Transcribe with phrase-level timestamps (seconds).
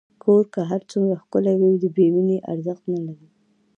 [0.23, 3.27] کور که هر څومره ښکلی وي، بېمینې ارزښت نه لري.